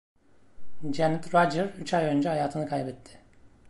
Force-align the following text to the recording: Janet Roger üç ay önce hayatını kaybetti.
Janet 0.93 1.31
Roger 1.33 1.65
üç 1.65 1.93
ay 1.93 2.05
önce 2.05 2.29
hayatını 2.29 2.67
kaybetti. 2.69 3.19